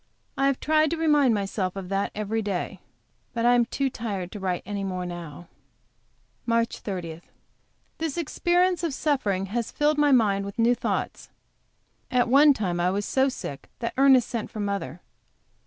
I 0.35 0.47
have 0.47 0.59
tried 0.59 0.89
to 0.89 0.97
remind 0.97 1.35
myself 1.35 1.75
of 1.75 1.89
that 1.89 2.09
every 2.15 2.41
day. 2.41 2.79
But 3.35 3.45
I 3.45 3.53
am 3.53 3.65
too 3.65 3.87
tired 3.87 4.31
to 4.31 4.39
write 4.39 4.63
any 4.65 4.83
more 4.83 5.05
now. 5.05 5.47
MARCH 6.47 6.79
30. 6.79 7.21
This 7.99 8.17
experience 8.17 8.81
of 8.83 8.95
suffering 8.95 9.45
has 9.53 9.69
filled 9.71 9.99
my 9.99 10.11
mind 10.11 10.43
with 10.45 10.57
new 10.57 10.73
thoughts. 10.73 11.29
At 12.09 12.27
one 12.27 12.51
time 12.55 12.79
I 12.79 12.89
was 12.89 13.05
so 13.05 13.29
sick 13.29 13.69
that 13.77 13.93
Ernest 13.95 14.27
sent 14.27 14.49
for 14.49 14.59
mother. 14.59 15.01